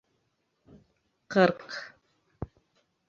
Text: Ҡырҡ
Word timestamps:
Ҡырҡ 1.35 1.79